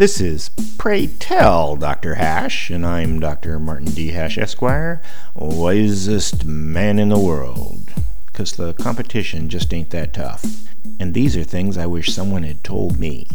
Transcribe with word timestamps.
This 0.00 0.18
is 0.18 0.48
Pray 0.78 1.08
Tell 1.08 1.76
Dr. 1.76 2.14
Hash, 2.14 2.70
and 2.70 2.86
I'm 2.86 3.20
Dr. 3.20 3.58
Martin 3.58 3.90
D. 3.90 4.12
Hash, 4.12 4.38
Esquire, 4.38 5.02
wisest 5.34 6.46
man 6.46 6.98
in 6.98 7.10
the 7.10 7.18
world. 7.18 7.92
Because 8.24 8.52
the 8.52 8.72
competition 8.72 9.50
just 9.50 9.74
ain't 9.74 9.90
that 9.90 10.14
tough. 10.14 10.42
And 10.98 11.12
these 11.12 11.36
are 11.36 11.44
things 11.44 11.76
I 11.76 11.84
wish 11.84 12.14
someone 12.14 12.44
had 12.44 12.64
told 12.64 12.98
me. 12.98 13.28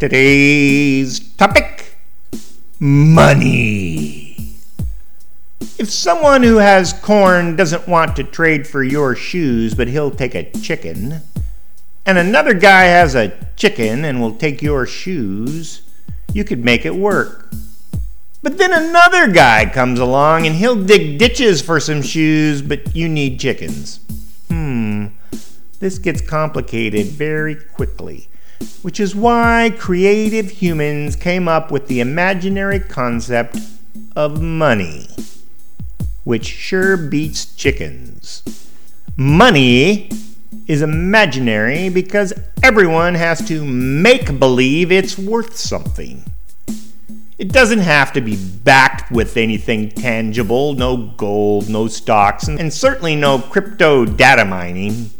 Today's 0.00 1.20
topic 1.34 1.98
money. 2.80 4.54
If 5.78 5.90
someone 5.90 6.42
who 6.42 6.56
has 6.56 6.94
corn 6.94 7.54
doesn't 7.54 7.86
want 7.86 8.16
to 8.16 8.24
trade 8.24 8.66
for 8.66 8.82
your 8.82 9.14
shoes, 9.14 9.74
but 9.74 9.88
he'll 9.88 10.10
take 10.10 10.34
a 10.34 10.50
chicken, 10.52 11.20
and 12.08 12.16
another 12.16 12.54
guy 12.54 12.84
has 12.84 13.14
a 13.14 13.36
chicken 13.54 14.06
and 14.06 14.18
will 14.18 14.34
take 14.34 14.62
your 14.62 14.86
shoes, 14.86 15.82
you 16.32 16.42
could 16.42 16.64
make 16.64 16.86
it 16.86 16.94
work. 16.94 17.50
But 18.42 18.56
then 18.56 18.72
another 18.72 19.28
guy 19.28 19.66
comes 19.66 20.00
along 20.00 20.46
and 20.46 20.56
he'll 20.56 20.82
dig 20.82 21.18
ditches 21.18 21.60
for 21.60 21.78
some 21.78 22.00
shoes, 22.00 22.62
but 22.62 22.96
you 22.96 23.10
need 23.10 23.38
chickens. 23.38 24.00
Hmm, 24.48 25.08
this 25.80 25.98
gets 25.98 26.22
complicated 26.22 27.08
very 27.08 27.54
quickly, 27.54 28.28
which 28.80 28.98
is 28.98 29.14
why 29.14 29.74
creative 29.78 30.50
humans 30.50 31.14
came 31.14 31.46
up 31.46 31.70
with 31.70 31.88
the 31.88 32.00
imaginary 32.00 32.80
concept 32.80 33.58
of 34.16 34.40
money 34.40 35.08
which 36.24 36.46
sure 36.46 36.96
beats 36.96 37.54
chickens. 37.54 38.42
Money 39.16 40.10
is 40.66 40.82
imaginary 40.82 41.88
because 41.88 42.32
everyone 42.62 43.14
has 43.14 43.46
to 43.48 43.64
make 43.64 44.38
believe 44.38 44.92
it's 44.92 45.18
worth 45.18 45.56
something. 45.56 46.24
It 47.38 47.52
doesn't 47.52 47.78
have 47.78 48.12
to 48.14 48.20
be 48.20 48.36
backed 48.36 49.12
with 49.12 49.36
anything 49.36 49.90
tangible, 49.90 50.74
no 50.74 50.96
gold, 51.16 51.68
no 51.68 51.86
stocks, 51.86 52.48
and 52.48 52.72
certainly 52.72 53.14
no 53.14 53.38
crypto 53.38 54.04
data 54.04 54.44
mining. 54.44 55.10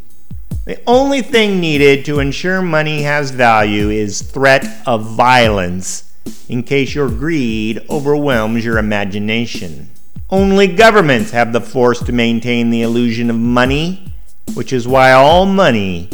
The 0.65 0.83
only 0.87 1.23
thing 1.23 1.61
needed 1.61 2.05
to 2.07 2.19
ensure 2.19 2.61
money 2.61 3.03
has 3.03 3.31
value 3.31 3.89
is 3.89 4.21
threat 4.21 4.67
of 4.85 5.07
violence 5.07 6.13
in 6.49 6.63
case 6.63 6.95
your 6.95 7.09
greed 7.09 7.87
overwhelms 7.89 8.65
your 8.65 8.79
imagination. 8.79 9.91
Only 10.29 10.67
governments 10.67 11.31
have 11.31 11.53
the 11.53 11.61
force 11.61 12.01
to 12.01 12.13
maintain 12.13 12.69
the 12.69 12.83
illusion 12.83 13.31
of 13.31 13.37
money, 13.37 14.08
which 14.55 14.73
is 14.73 14.89
why 14.89 15.13
all 15.13 15.47
money 15.47 16.09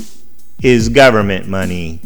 is 0.62 0.88
government 0.88 1.46
money. 1.46 2.00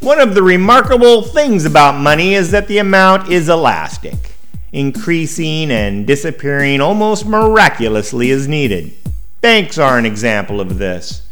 One 0.00 0.18
of 0.18 0.34
the 0.34 0.42
remarkable 0.42 1.22
things 1.22 1.64
about 1.64 2.00
money 2.00 2.34
is 2.34 2.50
that 2.52 2.68
the 2.68 2.78
amount 2.78 3.30
is 3.30 3.48
elastic, 3.48 4.34
increasing 4.72 5.70
and 5.70 6.06
disappearing 6.06 6.80
almost 6.80 7.26
miraculously 7.26 8.30
as 8.30 8.48
needed. 8.48 8.94
Banks 9.40 9.78
are 9.78 9.98
an 9.98 10.06
example 10.06 10.60
of 10.60 10.78
this. 10.78 11.22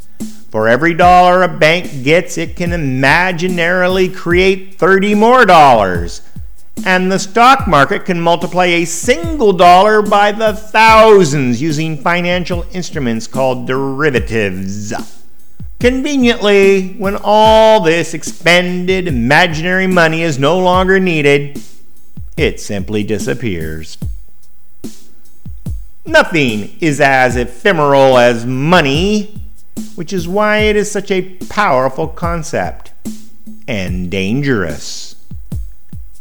For 0.51 0.67
every 0.67 0.95
dollar 0.95 1.43
a 1.43 1.49
bank 1.49 2.03
gets, 2.03 2.39
it 2.39 2.56
can 2.56 2.71
imaginarily 2.71 4.15
create 4.15 4.75
30 4.75 5.15
more 5.15 5.45
dollars 5.45 6.23
and 6.84 7.11
the 7.11 7.19
stock 7.19 7.67
market 7.67 8.05
can 8.05 8.21
multiply 8.21 8.67
a 8.67 8.84
single 8.84 9.53
dollar 9.53 10.03
by 10.03 10.33
the 10.33 10.53
thousands 10.55 11.61
using 11.61 11.97
financial 11.97 12.65
instruments 12.73 13.27
called 13.27 13.67
derivatives. 13.67 14.93
Conveniently, 15.81 16.95
when 16.95 17.17
all 17.23 17.81
this 17.81 18.15
expended 18.15 19.06
imaginary 19.06 19.87
money 19.87 20.23
is 20.23 20.39
no 20.39 20.59
longer 20.59 20.99
needed, 20.99 21.62
it 22.37 22.61
simply 22.61 23.05
disappears. 23.05 23.97
Nothing 26.05 26.77
is 26.81 27.00
as 27.00 27.37
ephemeral 27.37 28.19
as 28.19 28.47
money, 28.47 29.41
which 29.94 30.12
is 30.12 30.27
why 30.27 30.59
it 30.59 30.75
is 30.75 30.91
such 30.91 31.11
a 31.11 31.37
powerful 31.49 32.09
concept 32.09 32.93
and 33.69 34.11
dangerous. 34.11 35.15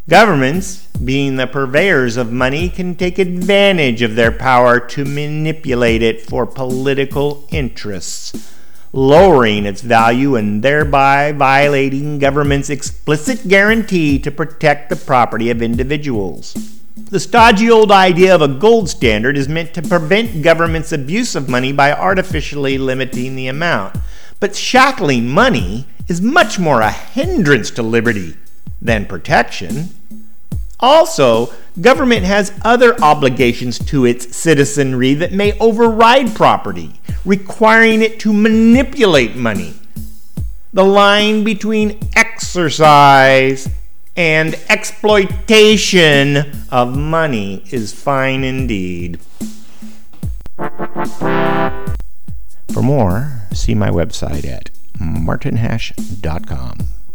Governments, 0.10 0.88
being 1.04 1.36
the 1.36 1.48
purveyors 1.48 2.16
of 2.16 2.32
money, 2.32 2.70
can 2.70 2.96
take 2.96 3.20
advantage 3.20 4.02
of 4.02 4.16
their 4.16 4.32
power 4.32 4.80
to 4.80 5.04
manipulate 5.04 6.02
it 6.02 6.22
for 6.22 6.46
political 6.46 7.46
interests, 7.52 8.54
lowering 8.94 9.66
its 9.66 9.82
value 9.82 10.38
and 10.38 10.64
thereby 10.64 11.34
violating 11.34 12.20
government's 12.20 12.70
explicit 12.70 13.50
guarantee 13.50 14.18
to 14.20 14.32
protect 14.32 14.90
the 14.90 14.96
property 14.96 15.50
of 15.50 15.62
individuals. 15.62 16.54
The 16.96 17.20
stodgy 17.20 17.70
old 17.70 17.92
idea 17.92 18.34
of 18.34 18.42
a 18.42 18.48
gold 18.48 18.90
standard 18.90 19.36
is 19.36 19.50
meant 19.50 19.74
to 19.74 19.82
prevent 19.82 20.42
government's 20.42 20.94
abuse 20.94 21.36
of 21.36 21.50
money 21.50 21.74
by 21.74 21.92
artificially 21.92 22.78
limiting 22.78 23.36
the 23.36 23.48
amount. 23.48 23.98
But 24.40 24.56
shackling 24.56 25.28
money 25.28 25.86
is 26.08 26.22
much 26.22 26.58
more 26.58 26.80
a 26.80 26.92
hindrance 26.92 27.72
to 27.72 27.84
liberty 27.84 28.38
than 28.88 29.06
protection. 29.06 29.90
Also, 30.80 31.54
government 31.82 32.24
has 32.24 32.52
other 32.64 33.00
obligations 33.02 33.80
to 33.80 34.06
its 34.06 34.36
citizenry 34.36 35.14
that 35.16 35.32
may 35.32 35.58
override 35.60 36.36
property, 36.36 37.00
requiring 37.26 38.02
it 38.02 38.20
to 38.20 38.34
manipulate 38.34 39.36
money. 39.36 39.74
The 40.74 40.84
line 40.84 41.44
between 41.44 42.00
exercise 42.16 43.70
and 44.16 44.56
exploitation 44.70 46.38
of 46.72 46.98
money 46.98 47.64
is 47.72 47.94
fine 47.94 48.44
indeed. 48.44 49.20
For 52.72 52.82
more, 52.82 53.44
see 53.54 53.74
my 53.76 53.90
website 53.90 54.46
at 54.46 54.70
martinhash.com. 55.00 56.97